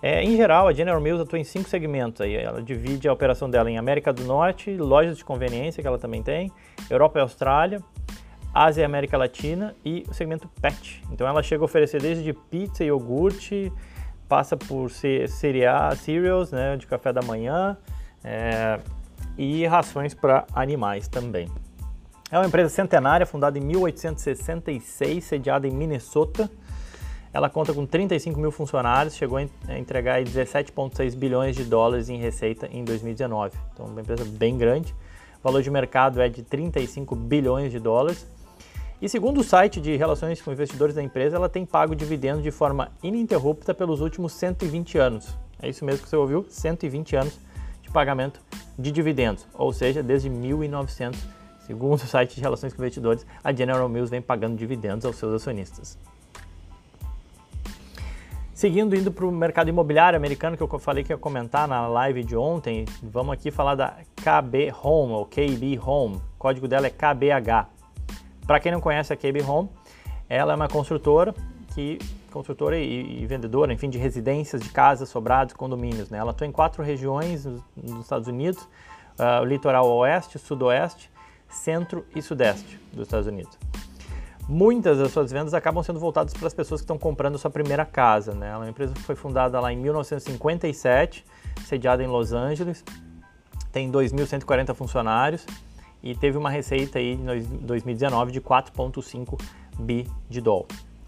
É, 0.01 0.21
em 0.21 0.35
geral, 0.35 0.67
a 0.67 0.73
General 0.73 0.99
Mills 0.99 1.23
atua 1.23 1.39
em 1.39 1.45
cinco 1.45 1.69
segmentos. 1.69 2.19
Aí. 2.19 2.35
Ela 2.35 2.61
divide 2.61 3.07
a 3.07 3.13
operação 3.13 3.49
dela 3.49 3.71
em 3.71 3.77
América 3.77 4.11
do 4.11 4.25
Norte, 4.25 4.75
lojas 4.75 5.15
de 5.15 5.23
conveniência, 5.23 5.81
que 5.81 5.87
ela 5.87 5.97
também 5.97 6.21
tem, 6.21 6.51
Europa 6.89 7.17
e 7.17 7.21
Austrália, 7.21 7.81
Ásia 8.53 8.81
e 8.81 8.83
América 8.83 9.17
Latina 9.17 9.73
e 9.85 10.03
o 10.09 10.13
segmento 10.13 10.49
PET. 10.61 11.01
Então 11.09 11.25
ela 11.25 11.41
chega 11.41 11.63
a 11.63 11.65
oferecer 11.65 12.01
desde 12.01 12.33
pizza, 12.33 12.83
iogurte, 12.83 13.71
passa 14.27 14.57
por 14.57 14.91
cereal, 14.91 15.95
cereals, 15.95 16.51
né, 16.51 16.75
de 16.75 16.85
café 16.85 17.13
da 17.13 17.21
manhã 17.21 17.77
é, 18.21 18.81
e 19.37 19.65
rações 19.65 20.13
para 20.13 20.45
animais 20.53 21.07
também. 21.07 21.47
É 22.35 22.37
uma 22.37 22.47
empresa 22.47 22.67
centenária, 22.67 23.25
fundada 23.25 23.57
em 23.57 23.61
1866, 23.61 25.23
sediada 25.23 25.69
em 25.69 25.71
Minnesota. 25.71 26.51
Ela 27.31 27.49
conta 27.49 27.73
com 27.73 27.85
35 27.85 28.37
mil 28.37 28.51
funcionários, 28.51 29.15
chegou 29.15 29.37
a 29.37 29.79
entregar 29.79 30.21
17,6 30.21 31.15
bilhões 31.15 31.55
de 31.55 31.63
dólares 31.63 32.09
em 32.09 32.17
receita 32.17 32.67
em 32.69 32.83
2019. 32.83 33.57
Então, 33.71 33.85
uma 33.85 34.01
empresa 34.01 34.25
bem 34.25 34.57
grande. 34.57 34.93
O 35.39 35.43
valor 35.45 35.61
de 35.61 35.71
mercado 35.71 36.21
é 36.21 36.27
de 36.27 36.43
35 36.43 37.15
bilhões 37.15 37.71
de 37.71 37.79
dólares. 37.79 38.27
E 39.01 39.07
segundo 39.07 39.39
o 39.39 39.43
site 39.43 39.79
de 39.79 39.95
relações 39.95 40.41
com 40.41 40.51
investidores 40.51 40.93
da 40.93 41.01
empresa, 41.01 41.37
ela 41.37 41.47
tem 41.47 41.65
pago 41.65 41.95
dividendos 41.95 42.43
de 42.43 42.51
forma 42.51 42.91
ininterrupta 43.01 43.73
pelos 43.73 44.01
últimos 44.01 44.33
120 44.33 44.97
anos. 44.97 45.33
É 45.61 45.69
isso 45.69 45.85
mesmo 45.85 46.03
que 46.03 46.09
você 46.09 46.17
ouviu, 46.17 46.45
120 46.49 47.15
anos 47.15 47.39
de 47.81 47.89
pagamento 47.89 48.41
de 48.77 48.91
dividendos, 48.91 49.47
ou 49.53 49.71
seja, 49.71 50.03
desde 50.03 50.29
1900, 50.29 51.44
segundo 51.65 51.95
o 52.01 52.07
site 52.07 52.35
de 52.35 52.41
relações 52.41 52.73
com 52.73 52.81
investidores, 52.81 53.25
a 53.43 53.51
General 53.51 53.87
Mills 53.89 54.09
vem 54.09 54.21
pagando 54.21 54.55
dividendos 54.55 55.05
aos 55.05 55.15
seus 55.15 55.33
acionistas. 55.33 55.97
Seguindo, 58.53 58.95
indo 58.95 59.11
para 59.11 59.25
o 59.25 59.31
mercado 59.31 59.67
imobiliário 59.67 60.15
americano, 60.15 60.55
que 60.55 60.63
eu 60.63 60.79
falei 60.79 61.03
que 61.03 61.11
ia 61.11 61.17
comentar 61.17 61.67
na 61.67 61.87
live 61.87 62.23
de 62.23 62.37
ontem, 62.37 62.85
vamos 63.03 63.33
aqui 63.33 63.51
falar 63.51 63.75
da 63.75 63.97
KB 64.15 64.73
Home, 64.81 65.11
ou 65.11 65.25
KB 65.25 65.77
Home. 65.85 66.15
O 66.15 66.39
código 66.39 66.65
dela 66.65 66.87
é 66.87 66.89
KBH. 66.89 67.67
Para 68.47 68.59
quem 68.61 68.71
não 68.71 68.79
conhece 68.79 69.11
a 69.11 69.17
KB 69.17 69.41
Home, 69.41 69.69
ela 70.29 70.53
é 70.53 70.55
uma 70.55 70.69
construtora 70.69 71.35
que 71.73 71.99
construtora 72.31 72.77
e, 72.77 73.21
e, 73.21 73.25
vendedora, 73.25 73.73
enfim, 73.73 73.89
de 73.89 73.97
residências, 73.97 74.61
de 74.61 74.69
casas, 74.69 75.09
sobrados, 75.09 75.53
condomínios. 75.53 76.09
Né? 76.09 76.17
Ela 76.17 76.31
atua 76.31 76.47
em 76.47 76.51
quatro 76.51 76.83
regiões 76.83 77.45
nos 77.45 78.01
Estados 78.01 78.27
Unidos: 78.27 78.63
uh, 79.19 79.43
litoral 79.45 79.85
oeste, 79.89 80.37
sudoeste, 80.37 81.09
centro 81.55 82.05
e 82.15 82.21
sudeste 82.21 82.79
dos 82.93 83.03
Estados 83.03 83.27
Unidos. 83.27 83.57
Muitas 84.47 84.99
das 84.99 85.11
suas 85.11 85.31
vendas 85.31 85.55
acabam 85.55 85.83
sendo 85.83 85.99
voltadas 85.99 86.33
para 86.33 86.45
as 86.45 86.53
pessoas 86.53 86.81
que 86.81 86.83
estão 86.83 86.99
comprando 86.99 87.37
sua 87.37 87.49
primeira 87.49 87.83
casa. 87.83 88.33
Né? 88.33 88.47
Ela 88.47 88.65
é 88.65 88.67
uma 88.67 88.69
empresa 88.69 88.93
que 88.93 89.01
foi 89.01 89.15
fundada 89.15 89.59
lá 89.59 89.73
em 89.73 89.77
1957, 89.77 91.25
sediada 91.65 92.03
em 92.03 92.07
Los 92.07 92.31
Angeles, 92.31 92.83
tem 93.71 93.91
2.140 93.91 94.73
funcionários 94.73 95.45
e 96.01 96.15
teve 96.15 96.37
uma 96.37 96.49
receita 96.49 96.99
aí 96.99 97.13
em 97.13 97.25
2019 97.61 98.31
de 98.31 98.39
4,5 98.39 99.41
bi 99.79 100.07
de 100.29 100.39
dólar. 100.39 100.67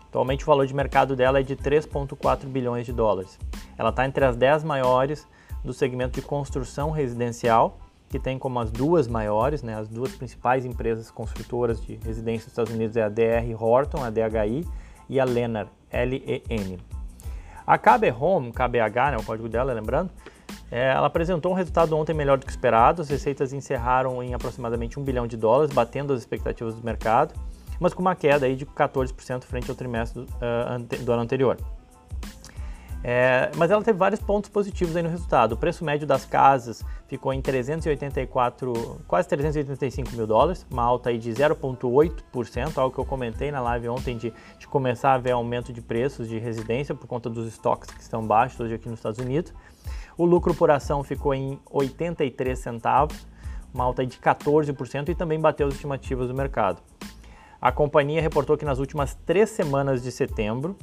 Atualmente 0.09 0.43
o 0.43 0.47
valor 0.47 0.65
de 0.65 0.73
mercado 0.73 1.15
dela 1.15 1.39
é 1.39 1.43
de 1.43 1.55
3,4 1.55 2.45
bilhões 2.45 2.85
de 2.85 2.91
dólares. 2.91 3.39
Ela 3.77 3.89
está 3.91 4.05
entre 4.05 4.25
as 4.25 4.35
10 4.35 4.63
maiores 4.63 5.27
do 5.63 5.73
segmento 5.73 6.19
de 6.19 6.25
construção 6.25 6.91
residencial, 6.91 7.77
que 8.09 8.19
tem 8.19 8.39
como 8.39 8.59
as 8.59 8.71
duas 8.71 9.07
maiores, 9.07 9.61
né, 9.61 9.75
as 9.75 9.87
duas 9.87 10.11
principais 10.15 10.65
empresas 10.65 11.11
construtoras 11.11 11.81
de 11.81 11.95
residência 11.95 12.45
dos 12.45 12.53
Estados 12.53 12.73
Unidos 12.73 12.95
é 12.95 13.03
a 13.03 13.09
DR 13.09 13.53
Horton, 13.59 14.03
a 14.03 14.09
DHI, 14.09 14.65
e 15.09 15.19
a 15.19 15.25
Lennar, 15.25 15.67
L-E-N. 15.89 16.79
A 17.65 17.77
KB 17.77 18.11
Home, 18.17 18.51
KBH, 18.51 19.11
né, 19.11 19.17
o 19.17 19.23
código 19.23 19.49
dela, 19.49 19.73
lembrando, 19.73 20.11
é, 20.71 20.89
ela 20.91 21.07
apresentou 21.07 21.51
um 21.51 21.55
resultado 21.55 21.95
ontem 21.95 22.13
melhor 22.13 22.37
do 22.37 22.45
que 22.45 22.51
esperado. 22.51 23.01
As 23.01 23.09
receitas 23.09 23.53
encerraram 23.53 24.21
em 24.21 24.33
aproximadamente 24.33 24.99
1 24.99 25.03
bilhão 25.03 25.27
de 25.27 25.37
dólares, 25.37 25.73
batendo 25.73 26.13
as 26.13 26.19
expectativas 26.19 26.75
do 26.75 26.83
mercado, 26.83 27.33
mas 27.79 27.93
com 27.93 28.01
uma 28.01 28.15
queda 28.15 28.45
aí 28.45 28.55
de 28.55 28.65
14% 28.65 29.43
frente 29.43 29.69
ao 29.69 29.75
trimestre 29.75 30.23
do, 30.23 30.27
uh, 30.27 31.03
do 31.03 31.11
ano 31.11 31.21
anterior. 31.21 31.57
É, 33.03 33.51
mas 33.55 33.71
ela 33.71 33.81
teve 33.83 33.97
vários 33.97 34.19
pontos 34.19 34.49
positivos 34.49 34.95
aí 34.95 35.03
no 35.03 35.09
resultado. 35.09 35.53
O 35.53 35.57
preço 35.57 35.85
médio 35.85 36.07
das 36.07 36.25
casas 36.25 36.83
ficou 37.07 37.31
em 37.31 37.41
384, 37.41 39.01
quase 39.07 39.27
385 39.29 40.11
mil 40.15 40.27
dólares, 40.27 40.65
uma 40.69 40.83
alta 40.83 41.09
aí 41.09 41.17
de 41.17 41.31
0,8%, 41.31 42.77
algo 42.77 42.93
que 42.93 42.99
eu 42.99 43.05
comentei 43.05 43.51
na 43.51 43.61
live 43.61 43.89
ontem 43.89 44.17
de, 44.17 44.33
de 44.59 44.67
começar 44.67 45.13
a 45.13 45.17
ver 45.17 45.31
aumento 45.31 45.71
de 45.71 45.81
preços 45.81 46.27
de 46.27 46.37
residência 46.37 46.95
por 46.95 47.07
conta 47.07 47.29
dos 47.29 47.47
estoques 47.47 47.89
que 47.91 48.01
estão 48.01 48.25
baixos 48.25 48.59
hoje 48.59 48.73
aqui 48.73 48.89
nos 48.89 48.99
Estados 48.99 49.19
Unidos. 49.19 49.53
O 50.17 50.25
lucro 50.25 50.53
por 50.53 50.71
ação 50.71 51.03
ficou 51.03 51.33
em 51.33 51.59
83 51.71 52.57
centavos, 52.57 53.27
uma 53.73 53.83
alta 53.83 54.05
de 54.05 54.17
14% 54.17 55.09
e 55.09 55.15
também 55.15 55.39
bateu 55.39 55.67
as 55.67 55.75
estimativas 55.75 56.27
do 56.27 56.33
mercado. 56.33 56.81
A 57.61 57.71
companhia 57.71 58.21
reportou 58.21 58.57
que 58.57 58.65
nas 58.65 58.79
últimas 58.79 59.15
três 59.25 59.49
semanas 59.49 60.03
de 60.03 60.11
setembro, 60.11 60.75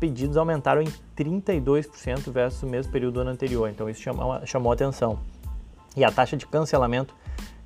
pedidos 0.00 0.36
aumentaram 0.36 0.80
em 0.80 0.88
32% 1.16 2.30
versus 2.32 2.62
o 2.62 2.66
mesmo 2.66 2.90
período 2.90 3.14
do 3.14 3.20
ano 3.20 3.30
anterior, 3.30 3.68
então 3.68 3.88
isso 3.88 4.00
chamou, 4.00 4.46
chamou 4.46 4.72
atenção. 4.72 5.18
E 5.94 6.02
a 6.02 6.10
taxa 6.10 6.36
de 6.36 6.46
cancelamento 6.46 7.14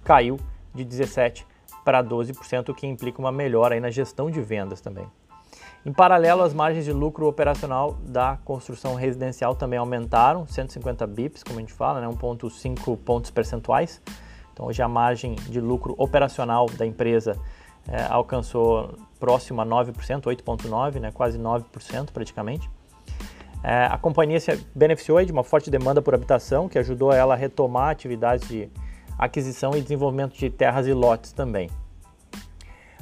caiu 0.02 0.38
de 0.74 0.84
17% 0.84 1.44
para 1.84 2.02
12%, 2.02 2.70
o 2.70 2.74
que 2.74 2.86
implica 2.86 3.20
uma 3.20 3.30
melhora 3.30 3.78
na 3.78 3.90
gestão 3.90 4.30
de 4.30 4.40
vendas 4.40 4.80
também. 4.80 5.06
Em 5.86 5.92
paralelo, 5.92 6.42
as 6.42 6.54
margens 6.54 6.86
de 6.86 6.92
lucro 6.92 7.26
operacional 7.28 7.98
da 8.02 8.38
construção 8.42 8.94
residencial 8.94 9.54
também 9.54 9.78
aumentaram, 9.78 10.46
150 10.46 11.06
bips, 11.06 11.42
como 11.42 11.58
a 11.58 11.60
gente 11.60 11.74
fala, 11.74 12.00
né, 12.00 12.08
1,5 12.08 12.96
pontos 12.96 13.30
percentuais. 13.30 14.00
Então, 14.52 14.66
hoje 14.66 14.80
a 14.80 14.88
margem 14.88 15.34
de 15.34 15.60
lucro 15.60 15.94
operacional 15.98 16.66
da 16.66 16.86
empresa 16.86 17.38
é, 17.88 18.02
alcançou 18.08 18.94
próximo 19.18 19.60
a 19.60 19.66
9%, 19.66 20.22
8,9%, 20.22 21.00
né, 21.00 21.12
quase 21.12 21.38
9% 21.38 22.10
praticamente. 22.12 22.70
É, 23.62 23.86
a 23.86 23.96
companhia 23.96 24.38
se 24.38 24.54
beneficiou 24.74 25.24
de 25.24 25.32
uma 25.32 25.42
forte 25.42 25.70
demanda 25.70 26.02
por 26.02 26.14
habitação, 26.14 26.68
que 26.68 26.78
ajudou 26.78 27.12
ela 27.12 27.34
a 27.34 27.36
retomar 27.36 27.90
atividades 27.90 28.46
de 28.46 28.68
aquisição 29.18 29.74
e 29.74 29.80
desenvolvimento 29.80 30.34
de 30.34 30.50
terras 30.50 30.86
e 30.86 30.92
lotes 30.92 31.32
também. 31.32 31.70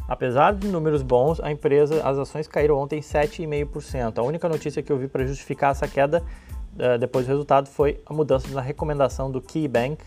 Apesar 0.07 0.55
de 0.55 0.69
números 0.69 1.03
bons, 1.03 1.41
a 1.41 1.51
empresa, 1.51 2.07
as 2.07 2.19
ações 2.19 2.47
caíram 2.47 2.77
ontem 2.79 3.01
7,5%. 3.01 4.19
A 4.19 4.23
única 4.23 4.49
notícia 4.49 4.83
que 4.83 4.93
eu 4.93 4.99
vi 4.99 5.09
para 5.09 5.27
justificar 5.27 5.73
essa 5.73 5.89
queda 5.89 6.23
uh, 6.75 6.99
depois 6.99 7.27
do 7.27 7.31
resultado 7.31 7.69
foi 7.69 8.01
a 8.07 8.13
mudança 8.13 8.47
na 8.49 8.61
recomendação 8.61 9.31
do 9.31 9.41
KeyBank 9.41 10.05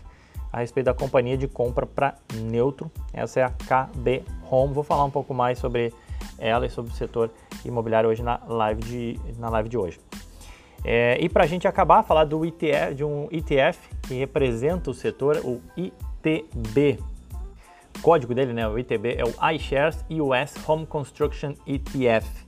a 0.52 0.60
respeito 0.60 0.86
da 0.86 0.94
companhia 0.94 1.36
de 1.36 1.48
compra 1.48 1.86
para 1.86 2.14
neutro. 2.34 2.90
Essa 3.12 3.40
é 3.40 3.42
a 3.42 3.50
KB 3.50 4.24
Home. 4.50 4.72
Vou 4.72 4.84
falar 4.84 5.04
um 5.04 5.10
pouco 5.10 5.34
mais 5.34 5.58
sobre 5.58 5.92
ela 6.38 6.66
e 6.66 6.70
sobre 6.70 6.92
o 6.92 6.94
setor 6.94 7.30
imobiliário 7.64 8.08
hoje 8.08 8.22
na 8.22 8.40
live 8.46 8.82
de, 8.82 9.20
na 9.38 9.48
live 9.48 9.68
de 9.68 9.76
hoje. 9.76 9.98
É, 10.84 11.18
e 11.20 11.28
para 11.28 11.44
a 11.44 11.46
gente 11.46 11.66
acabar, 11.66 12.02
falar 12.02 12.24
do 12.24 12.44
ETF, 12.44 12.94
de 12.94 13.04
um 13.04 13.28
ETF 13.30 13.78
que 14.02 14.14
representa 14.14 14.90
o 14.90 14.94
setor, 14.94 15.38
o 15.38 15.60
ITB, 15.76 16.98
o 17.98 18.02
código 18.02 18.34
dele, 18.34 18.52
né, 18.52 18.68
o 18.68 18.78
ITB, 18.78 19.16
é 19.16 19.24
o 19.24 19.54
iShares 19.54 20.04
US 20.10 20.68
Home 20.68 20.86
Construction 20.86 21.54
ETF. 21.66 22.46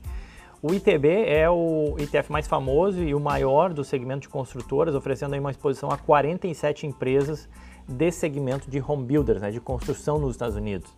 O 0.61 0.75
ITB 0.75 1.09
é 1.27 1.49
o 1.49 1.95
ETF 1.99 2.33
mais 2.33 2.47
famoso 2.49 3.03
e 3.03 3.15
o 3.15 3.21
maior 3.21 3.73
do 3.73 3.85
segmento 3.85 4.23
de 4.23 4.29
construtoras, 4.29 4.95
oferecendo 4.95 5.37
uma 5.37 5.51
exposição 5.51 5.91
a 5.91 5.97
47 5.97 6.87
empresas 6.87 7.49
desse 7.89 8.19
segmento 8.19 8.71
de 8.71 8.83
home 8.87 9.05
builders, 9.05 9.41
né, 9.41 9.51
de 9.51 9.61
construção 9.61 10.19
nos 10.19 10.33
Estados 10.33 10.57
Unidos. 10.57 10.91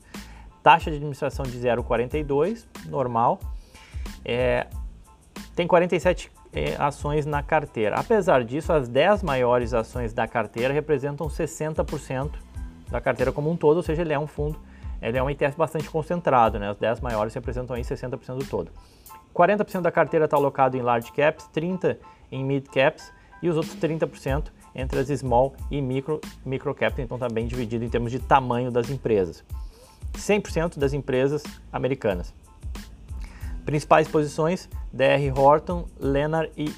Taxa 0.63 0.91
de 0.91 0.97
administração 0.97 1.45
de 1.45 1.59
0,42, 1.59 2.67
normal. 2.87 3.41
É, 4.25 4.67
tem 5.55 5.67
47 5.67 6.31
é, 6.53 6.75
ações 6.79 7.25
na 7.25 7.43
carteira. 7.43 7.97
Apesar 7.97 8.45
disso, 8.45 8.73
as 8.73 8.89
10 8.89 9.23
maiores 9.23 9.73
ações 9.73 10.13
da 10.13 10.27
carteira 10.27 10.75
representam 10.75 11.29
60% 11.29 12.33
da 12.91 13.01
carteira 13.01 13.33
como 13.33 13.51
um 13.51 13.57
todo, 13.57 13.79
ou 13.79 13.83
seja, 13.83 14.03
ele 14.03 14.13
é 14.13 14.19
um 14.19 14.27
fundo, 14.27 14.59
ele 15.01 15.17
é 15.17 15.23
um 15.23 15.31
ETF 15.31 15.57
bastante 15.57 15.89
concentrado, 15.89 16.59
né? 16.59 16.71
As 16.71 16.77
10 16.77 17.01
maiores 17.01 17.33
representam 17.33 17.77
aí 17.77 17.83
60% 17.83 18.37
do 18.37 18.45
todo. 18.45 18.71
40% 19.35 19.81
da 19.81 19.93
carteira 19.93 20.25
está 20.25 20.37
alocado 20.37 20.77
em 20.77 20.83
large 20.83 21.13
caps, 21.13 21.49
30% 21.55 21.97
em 22.33 22.45
mid 22.45 22.67
caps 22.67 23.13
e 23.43 23.49
os 23.49 23.57
outros 23.57 23.77
30% 23.77 24.47
entre 24.75 24.99
as 24.99 25.09
small 25.09 25.55
e 25.71 25.81
micro, 25.81 26.21
micro 26.45 26.75
caps, 26.75 26.99
então 26.99 27.17
está 27.17 27.29
bem 27.29 27.47
dividido 27.47 27.85
em 27.85 27.89
termos 27.89 28.11
de 28.11 28.19
tamanho 28.19 28.71
das 28.71 28.91
empresas. 28.91 29.45
100% 30.15 30.79
das 30.79 30.93
empresas 30.93 31.43
americanas. 31.73 32.35
Principais 33.65 34.09
posições: 34.09 34.69
DR 34.93 35.39
Horton, 35.39 35.87
Lennar 35.99 36.49
e 36.57 36.73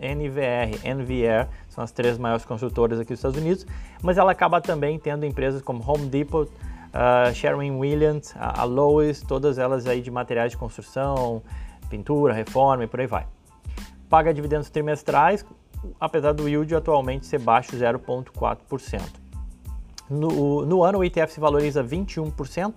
NVR. 0.00 0.78
NVR 0.84 1.48
são 1.68 1.82
as 1.82 1.90
três 1.90 2.18
maiores 2.18 2.44
construtoras 2.44 3.00
aqui 3.00 3.10
dos 3.10 3.18
Estados 3.18 3.38
Unidos, 3.38 3.66
mas 4.02 4.18
ela 4.18 4.32
acaba 4.32 4.60
também 4.60 4.98
tendo 4.98 5.26
empresas 5.26 5.62
como 5.62 5.82
Home 5.88 6.06
Depot, 6.06 6.44
uh, 6.44 7.34
Sherwin-Williams, 7.34 8.34
a, 8.36 8.60
a 8.60 8.64
Lowe's, 8.64 9.22
todas 9.22 9.58
elas 9.58 9.86
aí 9.86 10.00
de 10.00 10.10
materiais 10.10 10.52
de 10.52 10.58
construção, 10.58 11.42
pintura, 11.88 12.32
reforma 12.32 12.84
e 12.84 12.86
por 12.86 13.00
aí 13.00 13.06
vai. 13.06 13.26
Paga 14.08 14.32
dividendos 14.32 14.70
trimestrais, 14.70 15.44
apesar 16.00 16.32
do 16.32 16.48
yield 16.48 16.74
atualmente 16.74 17.26
ser 17.26 17.38
baixo, 17.38 17.76
0,4%. 17.76 19.00
No, 20.08 20.64
no 20.64 20.82
ano, 20.84 20.98
o 20.98 21.04
ETF 21.04 21.32
se 21.32 21.40
valoriza 21.40 21.82
21% 21.82 22.76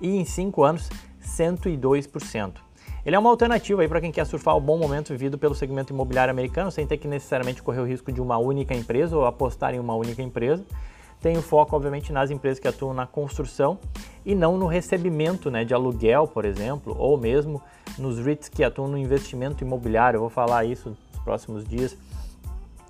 e 0.00 0.16
em 0.16 0.24
5 0.24 0.62
anos, 0.62 0.90
102%. 1.24 2.66
Ele 3.06 3.14
é 3.14 3.18
uma 3.18 3.30
alternativa 3.30 3.86
para 3.88 4.00
quem 4.00 4.10
quer 4.10 4.26
surfar 4.26 4.56
o 4.56 4.60
bom 4.60 4.76
momento 4.76 5.10
vivido 5.10 5.38
pelo 5.38 5.54
segmento 5.54 5.92
imobiliário 5.92 6.32
americano 6.32 6.72
sem 6.72 6.84
ter 6.84 6.96
que 6.96 7.06
necessariamente 7.06 7.62
correr 7.62 7.80
o 7.80 7.86
risco 7.86 8.10
de 8.10 8.20
uma 8.20 8.36
única 8.36 8.74
empresa 8.74 9.16
ou 9.16 9.24
apostar 9.24 9.72
em 9.74 9.78
uma 9.78 9.94
única 9.94 10.20
empresa. 10.22 10.64
tenho 11.20 11.40
foco, 11.40 11.76
obviamente, 11.76 12.12
nas 12.12 12.30
empresas 12.30 12.58
que 12.58 12.66
atuam 12.66 12.92
na 12.92 13.06
construção 13.06 13.78
e 14.24 14.34
não 14.34 14.58
no 14.58 14.66
recebimento 14.66 15.52
né, 15.52 15.64
de 15.64 15.72
aluguel, 15.72 16.26
por 16.26 16.44
exemplo, 16.44 16.96
ou 16.98 17.16
mesmo 17.16 17.62
nos 17.96 18.18
REITs 18.18 18.48
que 18.48 18.64
atuam 18.64 18.88
no 18.88 18.98
investimento 18.98 19.62
imobiliário. 19.62 20.16
Eu 20.16 20.22
vou 20.22 20.30
falar 20.30 20.64
isso 20.64 20.88
nos 20.88 21.22
próximos 21.22 21.64
dias. 21.64 21.96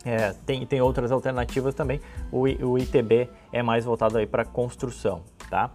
É, 0.06 0.32
tem, 0.46 0.64
tem 0.64 0.80
outras 0.80 1.10
alternativas 1.10 1.74
também. 1.74 2.00
O, 2.30 2.42
o 2.42 2.78
ITB 2.78 3.28
é 3.52 3.60
mais 3.60 3.84
voltado 3.84 4.16
aí 4.16 4.26
para 4.26 4.44
construção, 4.44 5.22
tá? 5.50 5.68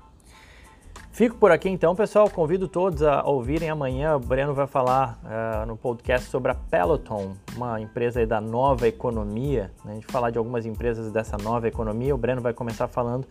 Fico 1.12 1.36
por 1.36 1.52
aqui 1.52 1.68
então, 1.68 1.94
pessoal. 1.94 2.30
Convido 2.30 2.70
todos 2.70 3.04
a 3.04 3.24
ouvirem 3.24 3.70
amanhã. 3.70 4.16
O 4.16 4.20
Breno 4.20 4.54
vai 4.54 4.66
falar 4.66 5.20
uh, 5.26 5.66
no 5.66 5.76
podcast 5.76 6.30
sobre 6.30 6.54
a 6.54 6.56
Peloton, 6.56 7.36
uma 7.58 7.82
empresa 7.82 8.26
da 8.26 8.40
nova 8.40 8.88
economia. 8.88 9.70
Né? 9.84 9.92
A 9.92 9.96
gente 9.96 10.08
falar 10.08 10.30
de 10.30 10.38
algumas 10.38 10.66
empresas 10.66 11.12
dessa 11.12 11.38
nova 11.38 11.68
economia. 11.68 12.16
O 12.16 12.18
Breno 12.18 12.42
vai 12.42 12.54
começar 12.54 12.88
falando 12.88 13.28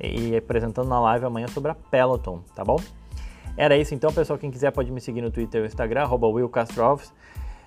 e 0.00 0.34
apresentando 0.34 0.88
na 0.88 0.98
live 0.98 1.26
amanhã 1.26 1.48
sobre 1.48 1.70
a 1.70 1.74
Peloton, 1.74 2.40
tá 2.54 2.64
bom? 2.64 2.80
Era 3.54 3.76
isso 3.76 3.94
então, 3.94 4.10
pessoal. 4.10 4.38
Quem 4.38 4.50
quiser 4.50 4.70
pode 4.70 4.90
me 4.90 5.00
seguir 5.00 5.20
no 5.20 5.30
Twitter 5.30 5.62
e 5.62 5.66
Instagram, 5.66 6.08
Will 6.10 6.48
Castro 6.48 6.82
Alves. 6.82 7.12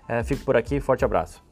Uh, 0.09 0.23
fico 0.23 0.43
por 0.43 0.57
aqui, 0.57 0.79
forte 0.79 1.05
abraço. 1.05 1.50